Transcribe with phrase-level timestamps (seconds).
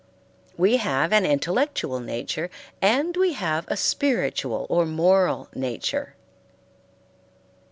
[0.57, 2.49] We have an intellectual nature
[2.81, 6.15] and we have a spiritual or moral nature.